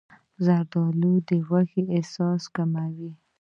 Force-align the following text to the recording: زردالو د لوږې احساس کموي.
زردالو 0.45 1.13
د 1.27 1.29
لوږې 1.47 1.81
احساس 1.95 2.41
کموي. 2.55 3.11